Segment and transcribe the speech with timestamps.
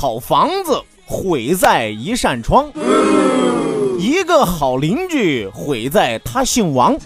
[0.00, 2.70] 好房子毁在一扇窗，
[3.98, 6.96] 一个好邻居毁在他姓王，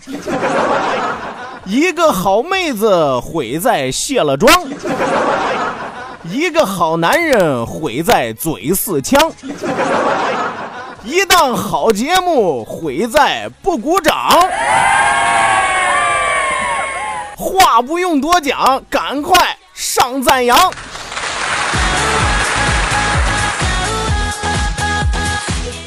[1.65, 4.53] 一个好妹子毁在卸了妆，
[6.25, 9.33] 一个好男人毁在嘴似枪，
[11.03, 14.15] 一档好节目毁在不鼓掌。
[17.39, 20.71] 话不用多讲，赶快上赞扬。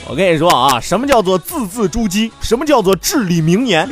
[0.08, 2.32] 我跟你说啊，什么叫做字字珠玑？
[2.40, 3.90] 什么叫做至理名言？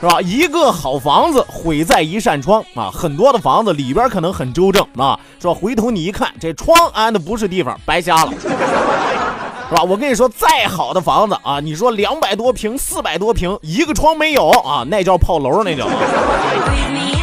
[0.00, 0.20] 是吧？
[0.22, 2.90] 一个好房子毁在一扇窗啊！
[2.92, 5.54] 很多的房子里边可能很周正啊，是吧？
[5.54, 8.48] 回头你一看，这窗安的不是地方，白瞎了，是
[9.76, 9.82] 吧？
[9.82, 15.86] 我跟你说，再好的房子啊，你说两百多平、四百多平，一个窗没有啊，那叫炮楼，那叫。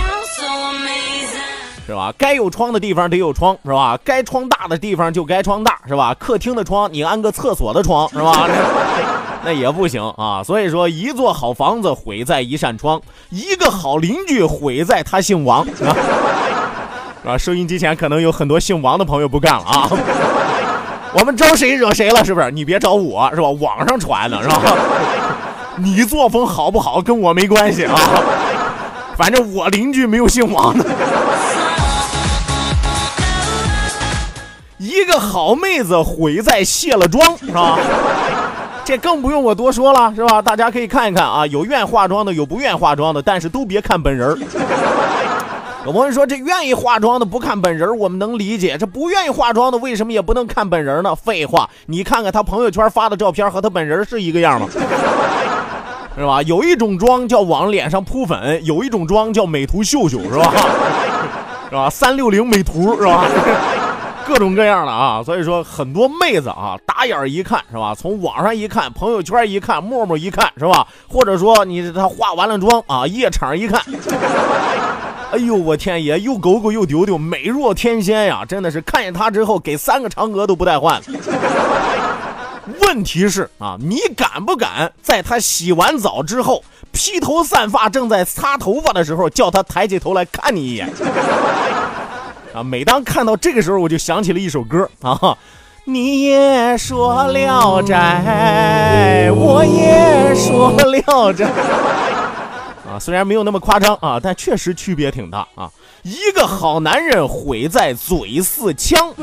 [1.88, 2.14] 是吧？
[2.18, 3.98] 该有窗的地方得有窗，是吧？
[4.03, 6.14] 该窗大的地方就该窗大，是吧？
[6.20, 8.48] 客厅的窗你安个厕所的窗，是吧？
[9.46, 10.44] 那也不行啊。
[10.44, 15.96] 所以说，一座好房子毁在一扇窗，一个好邻居毁在他姓王，是吧？
[17.40, 19.90] 收音机前可能有很多姓王的朋友不干了啊。
[21.18, 22.24] 我们招谁惹谁了？
[22.26, 22.52] 是不是？
[22.52, 23.50] 你别找我，是吧？
[23.50, 24.62] 网上传的是吧？
[25.78, 27.96] 你作风好不好跟我没关系啊。
[29.16, 30.86] 反正我邻居没有姓王的。
[34.78, 37.80] 一个好妹子毁在卸了妆，是吧？
[38.86, 40.40] 这更不用我多说了，是吧？
[40.40, 44.40] 大家可以看一看啊，有愿化妆的，有不愿化妆的，但是都别看本人。
[45.84, 51.16] 有朋友说，这愿意化妆的不看本人，我们能理解；这不愿意化妆的，为什么也不能看本人呢？
[51.16, 54.68] 废话，你看看他朋友圈发的照片和他本人是一个样吗？
[56.16, 56.42] 是吧？
[56.44, 60.54] 有一种妆叫往脸上扑粉，有一种妆叫美图秀秀，是吧？
[61.70, 61.90] 是吧？
[61.90, 63.26] 三六零美图是吧？
[64.28, 67.96] 各种各样的啊，所以说很多妹子啊，打眼儿一看是吧？
[67.96, 70.86] 从网上一看，朋友圈一看，陌陌一看是吧？
[71.08, 73.82] 或者说你她化完了妆啊，夜场一看，
[75.32, 78.44] 哎呦我天爷，又狗狗又丢丢，美若天仙呀！
[78.46, 81.02] 真的是看见她之后，给三个嫦娥都不带换。
[82.82, 90.90] 问题是啊，你敢不敢在她洗完澡之后，披头散发，正在擦头发的时候，叫她抬起头来看你一眼？
[92.57, 95.38] 啊，每当看到这个时候，我就想起了一首歌啊。
[95.85, 101.46] 你也说聊斋，我也说聊斋。
[101.46, 105.69] 啊，虽然没有那么夸张啊，但确实区别挺大啊。
[106.01, 109.13] 一个好男人毁在嘴似枪。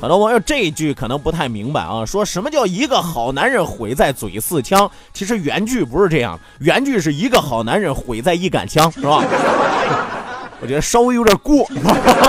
[0.00, 4.90] 很多网友这一句可能不太明白啊，说什么叫一个好男人毁在嘴似枪？
[5.14, 9.24] 其实原句不是这样，原句是一个好男人毁在一杆枪，是吧？
[10.60, 11.66] 我觉得稍微有点过，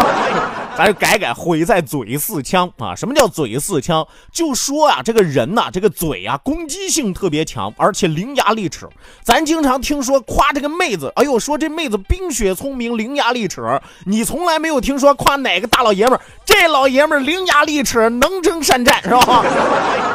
[0.78, 2.94] 咱就改改，毁在嘴似枪啊！
[2.94, 4.06] 什么叫嘴似枪？
[4.32, 8.86] 就说啊，这个人呐、这个嘴啊，攻击性特别强，而且伶牙俐齿。
[9.24, 13.62] 咱经常听说夸这个妹子，哎呦，说这妹子冰雪聪明，伶牙俐齿。
[14.06, 19.46] 你从来没有听说夸哪个大老爷们儿，这老爷们儿伶牙俐齿，能征善战，是吧？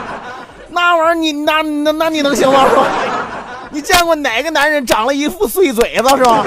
[0.68, 2.68] 那玩意儿你那那那你能行吗？
[2.68, 2.84] 是吧？
[3.72, 6.44] 你见过哪个男人长了一副碎嘴子是吧？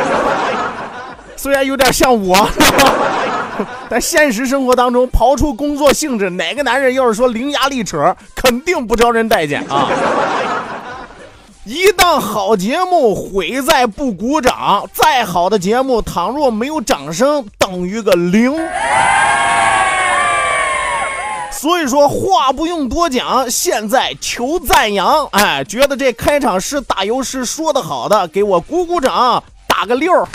[1.43, 2.49] 虽然有点像我，
[3.89, 9.89] 但现实生活当中，刨出工作性质，哪个男人要是说伶牙俐齿，肯定不招人待见啊！
[11.65, 18.53] 一档好节目毁在不鼓掌，再好的节目倘若没有掌声，等于个零。
[21.51, 25.25] 所以说话不用多讲，现在求赞扬。
[25.33, 30.25] 哎，觉得这开场诗打油诗说的好的，给我鼓鼓掌，打个六。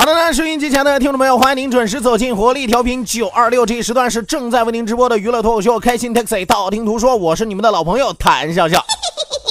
[0.00, 8.82] 好的呢，收音机前的听众朋友，欢迎您准时走进活力调频九二六，这一时段是正在为您直播的娱乐脱口秀《开心 Taxi》，道听途说，我是你们的老朋友谭笑笑。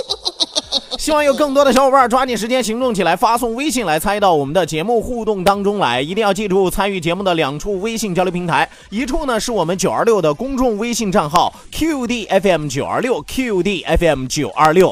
[0.98, 6.02] 希望有更多的小伙伴抓紧时间行动起来，发送微信来参与到我们的节目互动当中来。
[6.02, 14.90] 一定要记住参与节目的两处微信交流平台，一处呢是我们九二六的公众微信账号 QDFM 九二六 QDFM 九二六。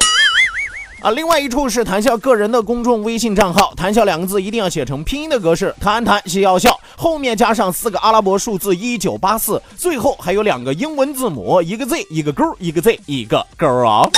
[1.01, 14.09] 啊，另外一处是谈笑个人的公众微信账号，谈笑两个字一定要写成拼音的格式，谈谈笑笑，后面加上四个阿拉伯数字一九八四，最后还有两个英文字母，一个 Z 一个勾，一个 Z 一个勾啊。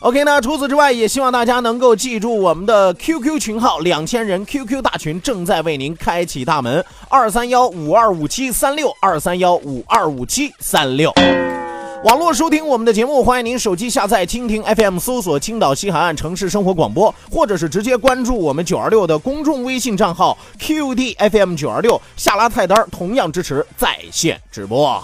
[0.00, 11.12] OK 那，除此之外，也希望大家能够记住我们的 QQ 群号，两千人 QQ 大群正在为您开启大门，二三幺五二五七三六二三幺五二五七三六。
[12.04, 25.02] 网络收听我们的节目，欢迎您手机下载蜻蜓 FM，搜索青岛西海岸城市生活广播，或者是直接关注我们九二六的公众微信账号 QDFM 九二六，下拉菜单同样支持在线直播。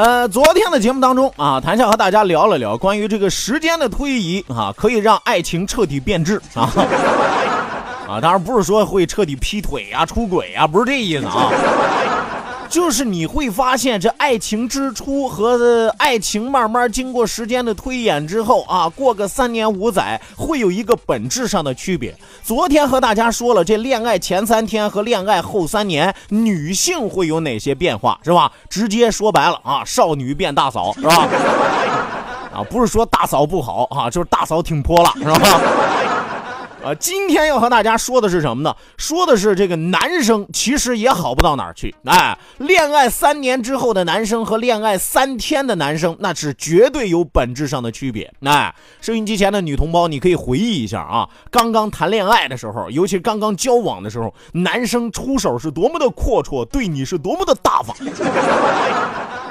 [0.00, 6.72] 呃，昨天的节目当中啊，谭笑和大家聊了聊关于这个时间的推移啊，可以让爱情彻底变质啊
[8.08, 11.50] 啊，当然不是说会彻底劈腿啊、出轨啊，不是这意思啊。
[12.70, 22.16] 就是你会发现，这爱情之初和爱情慢慢经过时间的推演之后啊，过个三年五载，会有一个本质上的区别。
[22.44, 28.52] 昨天和大家说了，这恋爱前三天和恋爱后三年，女性会有哪些变化，是吧？
[28.68, 31.28] 直接说白了啊，少女变大嫂，是吧？
[32.54, 35.60] 啊，不是说大嫂不好啊，就是大嫂挺泼辣，是吧？
[36.82, 38.74] 呃，今天要和大家说的是什么呢？
[38.96, 41.94] 说的是这个男生其实也好不到哪儿去。
[42.04, 48.32] 哎，恋爱三年之后的男生和恋爱三天的男生，那是绝对有本质上的区别。
[48.44, 57.94] 哎，收音机前的女同胞，你可以回忆一下啊，刚刚谈恋爱的时候，尤其刚刚交往的时候，男生出手是多么的阔绰，对你是多么的大方。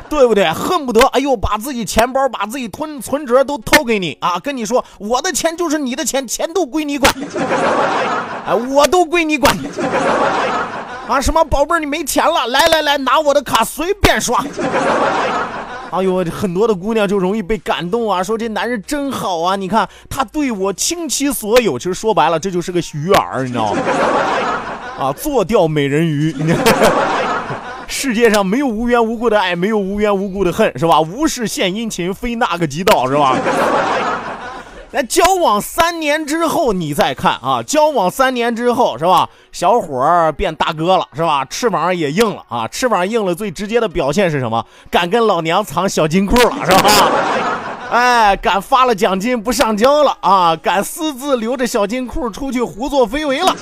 [0.09, 0.51] 对不对？
[0.51, 4.39] 恨不得哎呦，把自己钱包、把自己存存折都掏给你啊！
[4.39, 7.13] 跟你说，我的钱就是你的钱，钱都归你管，
[8.45, 9.55] 哎，我都归你管。
[11.07, 12.47] 啊，什么宝贝儿，你没钱了？
[12.47, 14.43] 来来来，拿我的卡随便刷。
[15.91, 19.55] 哎呦，很多的姑娘就容易被感动啊，说这男人真好啊！
[19.55, 23.81] 你看他对我倾其所有，其实说白了，这就是个鱼饵，你知道吗？
[24.99, 26.35] 啊，做钓美人鱼。
[27.91, 31.01] 世界上没有无缘无故的爱，没有无缘无故的恨，是吧？
[31.01, 33.35] 无事献殷勤，非那个即道，是吧？
[34.91, 39.27] 那交往三年之后，你再看啊，交往三年之后，是吧？
[39.51, 41.43] 小伙儿变大哥了，是吧？
[41.45, 42.67] 翅膀也硬了啊！
[42.67, 44.63] 翅膀硬了，最直接的表现是什么？
[44.91, 47.11] 敢跟老娘藏小金库了，是吧？
[47.91, 50.55] 哎，敢发了奖金不上交了啊！
[50.55, 53.55] 敢私自留着小金库出去胡作非为了。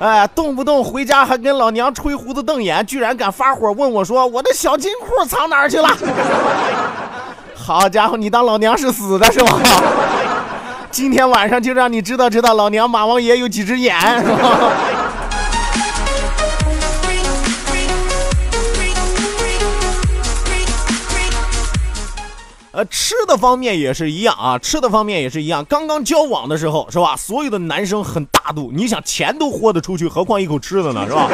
[0.00, 5.88] 哎，动不动回家还跟老娘吹胡子瞪眼，居然敢发火问我说：“我的小金库藏哪儿去了？”
[7.54, 9.58] 好家伙，你当老娘是死的是吧？
[10.90, 14.70] 今天晚上就让你知道知道老娘马王爷有几只眼，是吧？
[22.74, 25.64] 呃，吃的方面也是一样啊，吃的方面也是一样。
[25.66, 27.16] 刚刚交往的时候，是吧？
[27.16, 31.30] 所有的男生很大度，你想钱都豁得出去，何况一口吃的呢，是吧？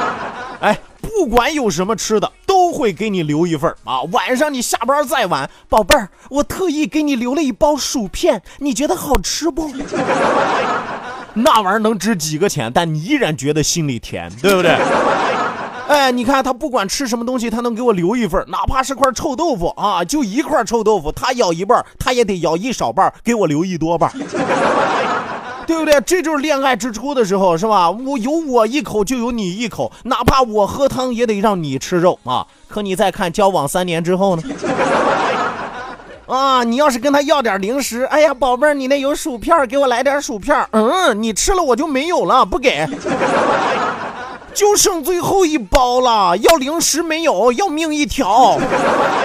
[0.60, 4.02] 哎，不管有什么吃的，都会给你留一份啊。
[4.12, 9.70] 晚上你下班再晚，宝贝儿，我特意给你留了一包薯片，你觉得好吃不？
[11.36, 12.70] 那玩意儿能值几个钱？
[12.72, 14.76] 但你依然觉得心里甜，对不对？
[15.86, 24.10] 哎，你看他不管吃什么东西，他能给我留一份，哪怕是块臭豆腐啊，就一块臭豆腐，他咬一半，他也得咬一少半，给我留一多半，
[25.66, 26.00] 对不对？
[26.00, 27.90] 这就是恋爱之初的时候，是吧？
[27.90, 32.46] 我有我一口就有你一口，哪怕我喝汤也得让你吃肉啊。
[32.66, 34.42] 可你再看交往三年之后呢？
[36.26, 40.66] 啊，你要是跟他要点零食，哎呀，宝贝儿，你那有薯片，给我来点薯片。
[40.70, 42.88] 嗯，你吃了我就没有了，不给。
[44.54, 48.56] 就剩最后一包了，要零食没有，要命一条。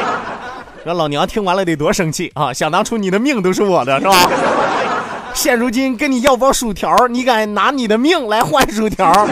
[0.83, 2.51] 这老娘听完了得多生气啊！
[2.51, 4.29] 想当初你的命都是我的，是吧？
[5.36, 9.27] 现如今跟你要包薯条，你敢拿你的命来换薯条？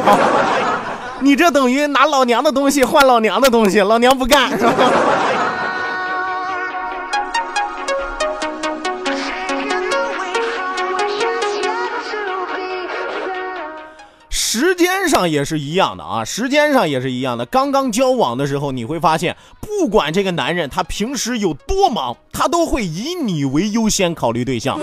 [1.20, 4.74] 你这等于拿老娘的东西换老娘的东西，老娘不干，是吧？
[15.18, 17.46] 上也是一样的啊，时间上也是一样的。
[17.48, 24.80] 刚刚交往的时候，你会发现，不管这个男人他平时有多忙，他都会以你为优先考虑对象。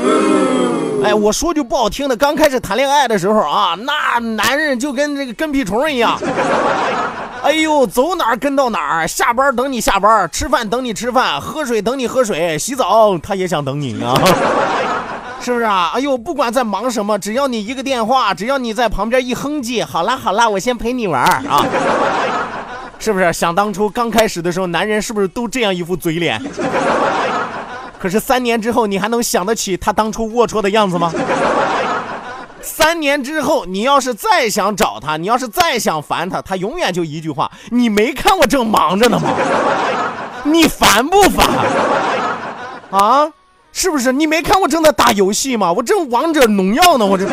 [1.04, 6.18] 哎，我说句不好听的，刚开始谈恋爱的时候啊，那男人就跟这个跟屁虫一样。
[7.44, 14.14] 哎呦，走哪儿跟到哪儿，下班等你下班，吃饭等你吃饭，喝水等你喝水，洗澡他也想等你啊。
[15.44, 15.90] 是不是啊？
[15.94, 21.62] 哎呦，不管在忙什么，只要你一个电话，只要你在旁边一哼唧，好啦好啦，我先陪你玩啊。
[22.98, 23.30] 是不是？
[23.30, 26.40] 想当初刚开始的时候，男人是不是都这样一副嘴脸？
[28.00, 31.12] 可是三年之后，你还能想得起他当初龌龊的样子吗？
[32.62, 39.28] 三年之后，你要是再想找他，你要是再想烦他，他永远就一句话：你没看我正忙着呢吗？
[40.44, 41.46] 你烦不烦？
[42.90, 43.28] 啊？
[43.76, 45.70] 是不是你没看我正在打游戏吗？
[45.72, 47.26] 我正王者荣耀呢，我这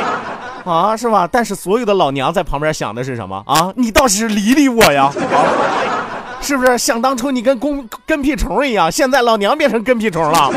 [0.70, 1.26] 啊是吧？
[1.32, 3.72] 但是所有的老娘在旁边想的是什么啊？
[3.76, 5.10] 你倒是理理我呀！
[6.42, 10.52] 是不是想当初你跟公跟屁虫一样，现在老娘变成跟屁虫了？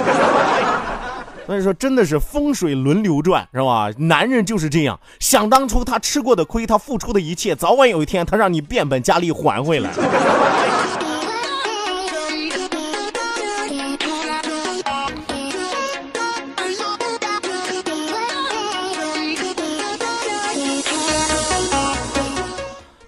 [1.45, 3.89] 所以说真的是风水轮流转，是吧？
[3.97, 9.89] 男人就是这样，想当初他吃过的亏，他付出的一切，早晚有一天他让你变本加厉还回来。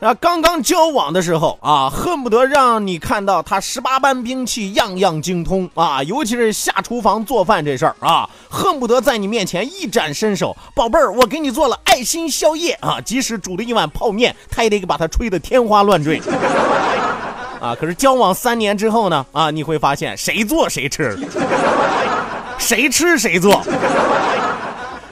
[0.05, 10.55] 啊，刚刚交往的时候啊，恨不得让你看到他十八般兵器样样精通啊，尤其是下厨房做饭这事儿啊，恨不得在你面前一展身手。
[10.75, 16.21] 宝贝儿，我给你做了爱心宵夜啊，即使煮了一碗泡面，他也得把它吹得天花乱坠。
[17.59, 21.17] 啊，可是交往三年之后呢，啊，你会发现谁做谁吃，
[22.59, 23.59] 谁吃谁做。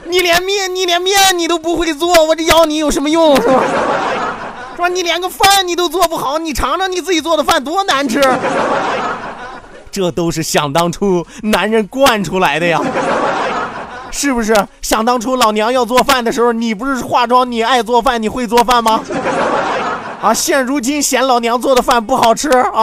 [0.06, 3.36] 你连面，你连面你都不会做，我这要你有什么用？
[4.76, 4.88] 说？
[4.88, 8.20] 你连个饭你都做不好，你尝尝你自己做的饭多难吃。
[9.90, 12.80] 这都是想当初男人惯出来的呀，
[14.10, 14.54] 是不是？
[14.82, 19.00] 想当初老娘要做饭的时候，你不是化妆，你爱做饭，你会做饭吗？
[20.20, 22.82] 啊，现如今嫌老娘做的饭不好吃啊。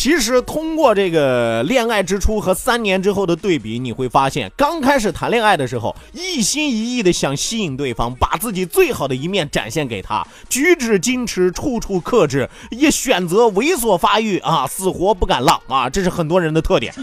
[0.00, 16.94] 其实通过这个恋爱之初和三年之后的对比，你会发现，刚开始谈恋爱的时候，一心一意的想吸引对方，把自己最好的一面展现给他，举止矜持，处处克制，也选择猥琐发育啊，死活不敢浪啊，这是很多人的特点。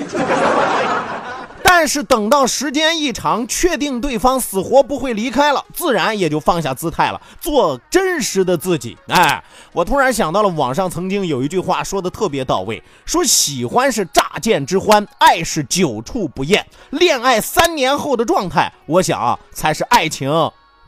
[1.70, 8.98] 但是等到时间一长，确定对方死活不会离开了，自然也就放下姿态了，做真实的自己。
[9.10, 9.44] 哎，
[9.74, 16.66] 我突然想到了网上曾经有一句话说的特别到位，说喜欢是乍见之欢，爱是久处不厌。
[16.92, 20.32] 恋爱三年后的状态，我想，才是爱情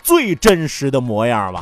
[0.01, 1.61] 最真实的模样吧。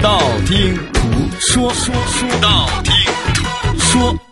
[0.00, 1.00] 道听途
[1.40, 2.94] 说，说说道听
[3.34, 4.27] 途说。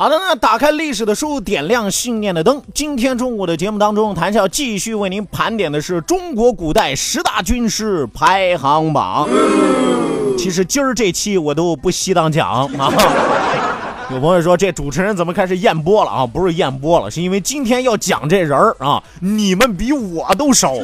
[0.00, 2.62] 好的，那打开历史的书，点亮信念的灯。
[2.72, 9.28] 今天中午的节目当中，谭笑继续为您盘点的是中国古代十大军师排行榜。
[10.38, 12.90] 其实今儿这期我都不稀当讲啊。
[14.10, 16.26] 有朋友说这主持人怎么开始验播了啊？
[16.26, 20.82] 不是验播了，是因为今天要讲这人儿啊，你们比我都熟，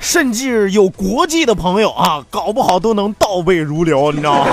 [0.00, 4.50] 甚至有国际的朋友啊，搞不好都能倒背如流，你知道吗？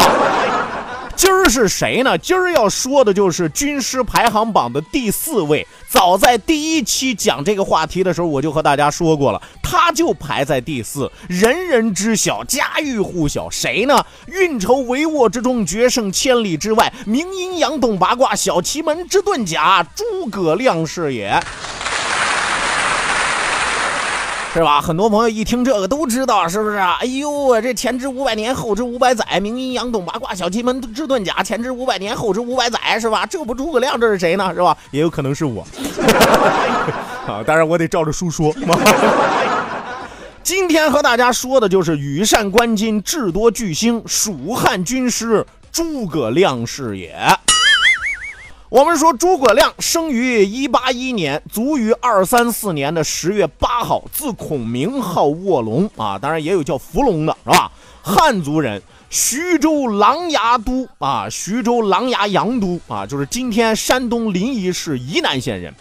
[1.25, 2.15] 今儿是谁呢？
[2.19, 5.67] 今儿要说的就是军师排行榜的第四位。
[5.89, 13.49] 早在第一期讲这个话题的时候，我就和大家说过了，他就排在第四，人人知晓，家喻户晓。
[13.49, 14.05] 谁呢？
[14.27, 21.41] 运筹帷幄之中，决胜千里之外，明阴阳，懂八卦，小奇门之遁甲，诸葛亮是也。
[24.55, 24.79] 是吧？
[24.79, 26.97] 很多朋友一听这个都知道，是不是啊？
[27.01, 33.25] 哎呦，这前知五百年，后知五百载，明阴阳，懂八卦，小奇门之遁甲，前知五百年，后知五百载，是吧？
[33.25, 34.53] 这不诸葛亮，这是谁呢？
[34.53, 34.77] 是吧？
[34.91, 35.67] 也有可能是我。
[37.27, 38.55] 啊，当然我得照着书说。
[40.41, 47.13] 今天和大家说的就是羽扇纶巾，智多巨星，蜀汉军师诸葛亮是也。
[48.69, 57.71] 我们说诸葛亮生于一八一年，卒于二三四年的十月八号，字孔明，号卧龙啊，当然也有叫伏龙的，是吧？
[58.01, 58.81] 汉族人，
[59.11, 65.71] 徐州琅琊都啊，徐州琅琊阳都啊，就是今天山东临沂市沂南县人。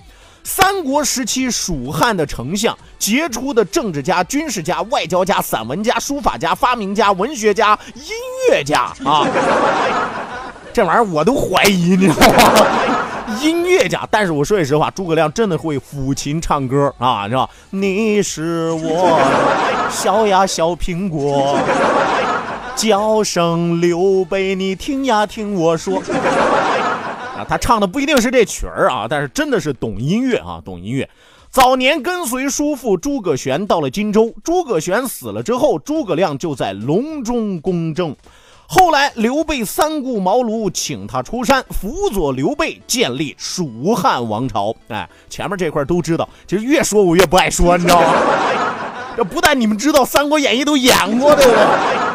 [0.45, 8.03] 三国时期蜀汉的丞相，杰出的政治家、军事家、外交家、散文家、书法家、发明家、文学家、音
[8.51, 9.27] 乐家啊。
[10.75, 12.67] 这玩意儿我都怀疑，你知道吗？
[13.41, 17.49] 音乐家，但是我说句实话，诸葛亮真的会抚琴唱歌啊，是吧？
[17.71, 19.21] 你是我
[19.89, 21.57] 小呀小苹果，
[22.75, 26.03] 叫声刘备，你听呀听我说。
[27.39, 31.09] 啊，他唱的不一定是这曲儿啊，但是真的是懂音乐啊，懂音乐。
[31.51, 38.17] 早年跟随叔父诸葛玄到了荆州，诸葛玄死了之后，诸葛亮就在隆中公正。
[38.75, 44.75] 后来，刘备三顾茅庐，请他出山辅佐刘备建立蜀汉王朝。
[44.89, 48.15] 哎，前面这块都知道，其实越说我越不爱说，你知道吗？
[49.17, 52.14] 这不但你们知道，《三国演义》都演过，对不对？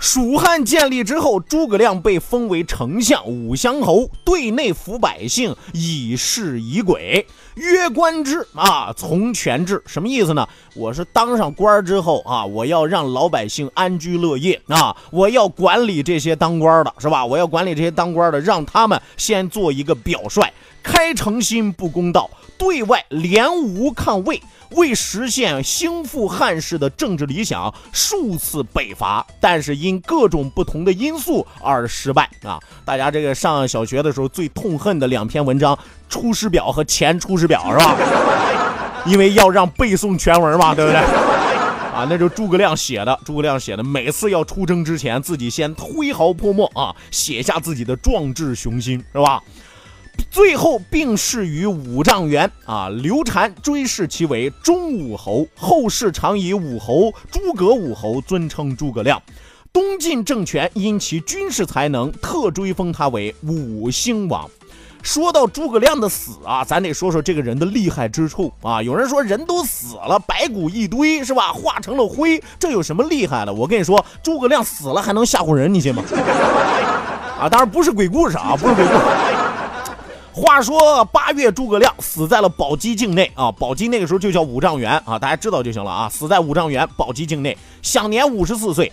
[0.00, 10.48] 蜀汉建立之后，诸葛亮被封为丞相、武乡侯，对内服百姓，以示以鬼，曰官制啊，从权制，什么意思呢？
[10.74, 17.26] 我是当上官之后啊，我要让老百姓安居乐业啊，我要管理这些当官的，是吧？
[17.26, 20.42] 我要管理这些当官的，让他们先做一个表率，
[20.82, 24.40] 开诚心不公道，对外联吴抗魏。
[24.76, 32.56] 为实现兴复汉室的政治理想，数次北伐，但是因各种不同的因素而失败啊！
[32.84, 35.74] 大家这个上小学的时候最痛恨的两篇文章
[36.08, 37.96] 《出师表》和《前出师表》是吧？
[39.06, 41.00] 因为要让背诵全文嘛，对不对？
[41.00, 49.42] 啊，那就诸葛亮写的，诸葛亮写的，每次要出征之前，自己先挥毫泼墨啊，写下自己的壮志雄心，是吧？
[50.30, 59.20] 最后病逝于五丈原啊，刘禅追谥其为忠武侯，后世常以武侯诸葛武侯尊称诸葛亮。
[59.72, 64.48] 东晋政权因其军事才能，特追封他为武兴王。
[65.02, 68.80] 说到诸葛亮的死啊，咱得说说这个人的厉害之处啊。
[68.80, 71.52] 有人说人都死了，白骨一堆是吧？
[71.52, 73.52] 化成了灰，这有什么厉害的？
[73.52, 76.04] 我跟你说，诸葛亮死了还能吓唬人，你信吗？
[77.40, 79.39] 啊，当然不是鬼故事啊，不是鬼故事。
[80.32, 83.50] 话说八月，诸葛亮死在了宝鸡境内啊！
[83.50, 86.08] 宝鸡那个时候就叫五丈原啊，大家知道就行了啊！
[86.08, 88.90] 死在五丈原宝鸡境内，享年五十四岁。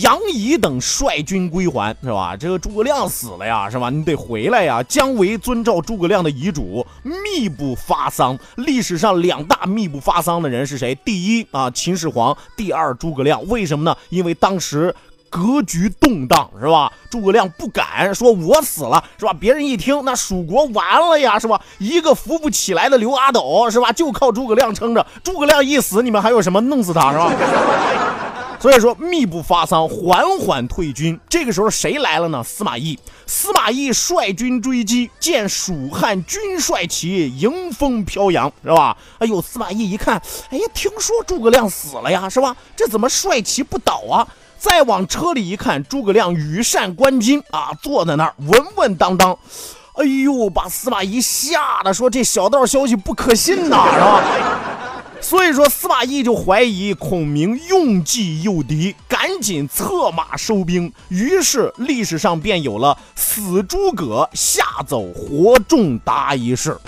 [0.00, 2.36] 杨仪等率军归还，是吧？
[2.36, 3.90] 这个诸葛亮死了呀，是吧？
[3.90, 4.82] 你得回来呀！
[4.84, 8.38] 姜维遵照诸葛亮的遗嘱，密不发丧。
[8.56, 10.94] 历史上两大密不发丧的人是谁？
[11.04, 13.44] 第一啊，秦始皇；第二，诸葛亮。
[13.48, 13.96] 为什么呢？
[14.10, 14.94] 因为当时。
[15.30, 16.92] 格局动荡是吧？
[17.10, 19.32] 诸葛亮不敢说我死了是吧？
[19.32, 21.60] 别人一听那蜀国完了呀是吧？
[21.78, 23.92] 一个扶不起来的刘阿斗是吧？
[23.92, 25.06] 就靠诸葛亮撑着。
[25.22, 26.60] 诸葛亮一死，你们还有什么？
[26.60, 27.32] 弄死他是吧？
[28.58, 31.20] 所以说密不发丧，缓缓退军。
[31.28, 32.42] 这个时候谁来了呢？
[32.42, 32.98] 司马懿。
[33.26, 38.96] 司马懿率军追击，见蜀汉军帅旗迎风飘扬是吧？
[39.18, 42.56] 哎呦，司马懿一看，哎呀，听说诸葛亮死了呀是吧？
[42.74, 44.26] 这怎么帅旗不倒啊？
[44.58, 49.38] 再往车里一看，诸葛亮羽扇纶巾啊，坐在那儿稳稳当当。
[49.94, 54.22] 哎呦，把司马懿吓得说：“这小道消息不可信呐，是吧？”
[55.18, 60.92] 所以说司马懿就怀疑孔明用计诱敌，赶紧策马收兵。
[61.08, 66.78] 于是历史上便有了死诸葛吓走活仲达一事。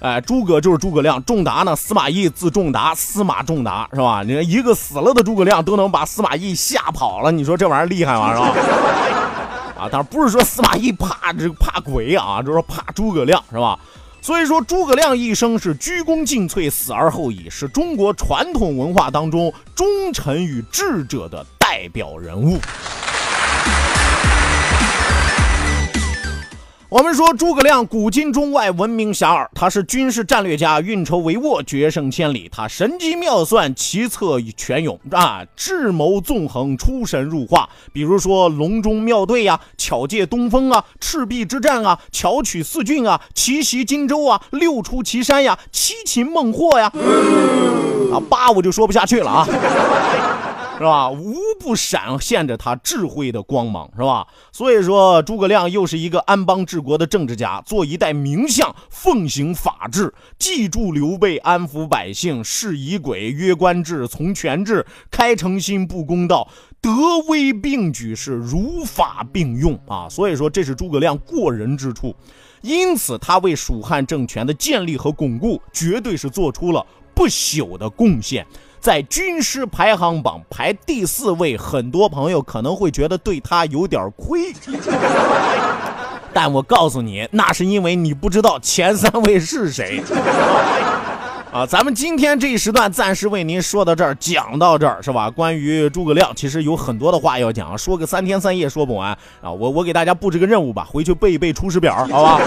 [0.00, 1.74] 哎，诸葛就是诸葛亮，仲达呢？
[1.74, 4.22] 司马懿字仲达，司马仲达是吧？
[4.22, 8.32] 你看一个死了的诸葛亮都能把司马懿吓跑了，你说这玩意儿厉害吗？
[8.32, 8.48] 是吧？
[9.80, 13.78] 啊，当然不是说司马懿怕这怕鬼啊，就是说怕诸葛亮是吧？
[14.20, 22.58] 所以说诸葛亮一生是鞠躬尽瘁，死而后已，是中国传统文化当中忠臣与智者的代表人物。
[26.90, 32.48] 我们说诸葛亮古今中外闻名遐迩，他是军事战略家，运筹帷幄，决胜千里。
[32.50, 37.68] 他神机妙算，奇策泉涌啊，智谋纵横，出神入化。
[37.92, 46.90] 比如说隆中妙对呀，巧借东风啊，赤壁之战啊，巧取四郡啊，奇袭荆州啊，六出祁山呀，七擒孟获呀，
[48.14, 49.46] 啊八我就说不下去了啊。
[50.78, 51.10] 是吧？
[51.10, 54.26] 无不闪现着他智慧的光芒，是吧？
[54.52, 66.48] 所以说，诸葛亮又是一个安邦治国的政治家，做一代名相，奉行法治，记住刘备，安抚百姓，是以鬼，约官制，从权制，开诚心，布公道，
[66.80, 66.90] 德
[67.26, 70.06] 威并举，是如法并用啊！
[70.08, 72.14] 所以说，这是诸葛亮过人之处，
[72.62, 78.46] 因此他为蜀汉政权的建立和巩固，绝对是做出了不朽的贡献。
[78.80, 84.52] 在军师排行榜排第四位，很多朋友可能会觉得对他有点亏，
[86.32, 90.02] 但我告诉你，那是因为你不知道前三位是谁。
[91.50, 95.30] 啊，咱们今天这一时段暂时为您说到这儿，讲到这儿是吧？
[95.30, 99.10] 关于诸葛亮，其实有很多的话要讲，说个三天三夜说不完
[99.40, 99.50] 啊！
[99.50, 102.38] 我我给大家布置个任务吧，回去背一背《出师表》，好吧？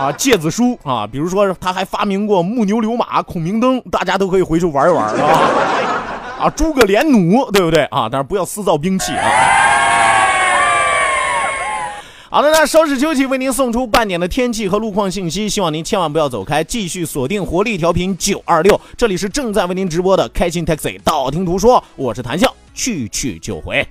[0.00, 5.50] 啊，诫子书啊，比如说他还发明过木牛流马、孔明灯，大家都可以回去玩一玩，啊？
[6.40, 8.08] 啊，诸葛连弩，对不对啊？
[8.10, 9.28] 但是不要私造兵器啊。
[12.30, 23.86] 好的，那稍事休息，为您送出半点的天气和路况信息，希望您千万不要走开，继续锁定活力调频九二六，这里是正在为您直播的开心 Taxi，道听途说，我是谭笑，去去就回。